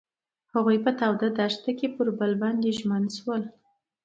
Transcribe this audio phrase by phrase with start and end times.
[0.53, 3.41] هغوی په تاوده دښته کې پر بل باندې ژمن شول.